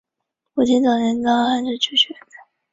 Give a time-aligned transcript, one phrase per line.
[0.55, 2.15] 武亭早年到汉城求学。